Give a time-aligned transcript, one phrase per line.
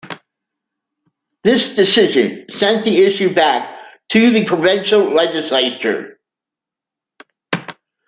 [1.43, 6.19] This decision sent the issue back to the provincial legislature.